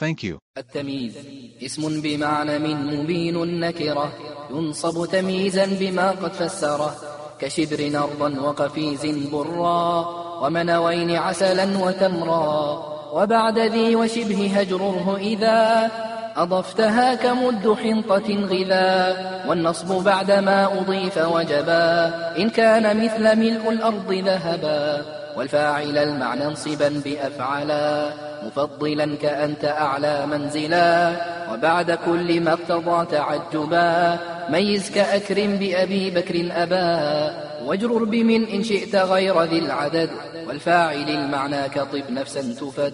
Thank 0.00 0.24
you. 0.24 0.36
التمييز. 0.58 1.14
اسم 1.62 2.00
بمعنى 2.00 2.58
من 2.58 2.96
مبين 2.96 3.42
النكرة 3.42 4.12
ينصب 4.50 5.06
تمييزا 5.06 5.66
بما 5.66 6.10
قد 6.10 6.32
فسره 6.32 6.96
كشبر 7.40 7.98
أرضا 7.98 8.40
وقفيز 8.40 9.06
برا. 9.06 10.06
ومنوين 10.42 11.10
عسلا 11.10 11.78
وتمرا. 11.78 12.82
وبعد 13.12 13.58
ذي 13.58 13.96
وشبه 13.96 14.60
هجره 14.60 15.16
إذا. 15.16 15.90
أضفتها 16.36 17.14
كمد 17.14 17.76
حنطة 17.82 18.34
غذا. 18.34 19.16
والنصب 19.48 20.04
بعدما 20.04 20.80
أضيف 20.80 21.18
وجبا. 21.18 22.06
إن 22.38 22.50
كان 22.50 23.04
مثل 23.04 23.36
ملء 23.36 23.70
الأرض 23.70 24.12
ذهبا. 24.12 25.23
والفاعل 25.36 25.98
المعنى 25.98 26.46
انصبا 26.46 27.02
بأفعلا 27.04 28.12
مفضلا 28.46 29.16
كأنت 29.16 29.64
أعلى 29.64 30.26
منزلا. 30.26 31.12
وبعد 31.52 31.90
كل 31.90 32.40
ما 32.40 32.52
اقتضى 32.52 33.06
تعجبا 33.06 34.18
ميز 34.50 34.90
كأكرم 34.90 35.56
بأبي 35.56 36.10
بكر 36.10 36.48
أبا. 36.52 37.34
واجرر 37.64 38.04
بمن 38.04 38.46
إن 38.46 38.64
شئت 38.64 38.96
غير 38.96 39.42
ذي 39.42 39.58
العدد 39.58 40.10
والفاعل 40.48 41.10
المعنى 41.10 41.68
كطب 41.68 42.10
نفسا 42.10 42.40
تفد. 42.60 42.92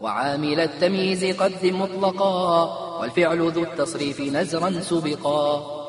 وعامل 0.00 0.60
التمييز 0.60 1.24
قد 1.24 1.52
مطلقا 1.64 2.78
والفعل 3.00 3.50
ذو 3.50 3.62
التصريف 3.62 4.20
نزرا 4.20 4.70
سبقا. 4.80 5.81